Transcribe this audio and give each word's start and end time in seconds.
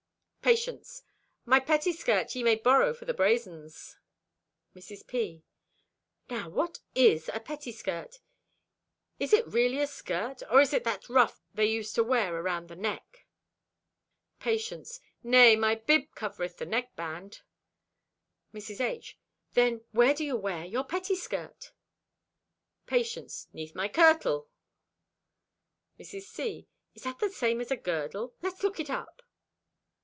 Patience.—"My 0.41 1.59
pettieskirt 1.61 2.35
ye 2.35 2.43
may 2.43 2.55
borrow 2.55 2.93
for 2.93 3.05
the 3.05 3.13
brazens." 3.13 3.97
Mrs. 4.75 5.05
P.—"Now, 5.07 6.49
what 6.49 6.79
is 6.95 7.29
a 7.29 7.39
pettieskirt? 7.39 8.19
Is 9.19 9.31
it 9.33 9.47
really 9.47 9.77
a 9.79 9.87
skirt 9.87 10.41
or 10.49 10.59
is 10.59 10.73
it 10.73 10.83
that 10.83 11.07
ruff 11.07 11.39
they 11.53 11.67
used 11.67 11.93
to 11.95 12.03
wear 12.03 12.35
around 12.35 12.67
the 12.67 12.75
neck?" 12.75 13.27
Patience.—"Nay, 14.39 15.55
my 15.55 15.75
bib 15.75 16.13
covereth 16.15 16.57
the 16.57 16.65
neckband." 16.65 17.43
Mrs. 18.53 18.81
H.—"Then, 18.81 19.85
where 19.91 20.13
do 20.15 20.25
you 20.25 20.35
wear 20.35 20.65
your 20.65 20.83
pettieskirt?" 20.83 21.71
Patience.—"'Neath 22.87 23.75
my 23.75 23.87
kirtle." 23.87 24.49
Mrs. 25.99 26.23
C.—"Is 26.23 27.03
that 27.03 27.19
the 27.19 27.29
same 27.29 27.61
as 27.61 27.71
girdle? 27.83 28.33
Let's 28.41 28.63
look 28.63 28.79
it 28.81 28.89
up." 28.89 29.21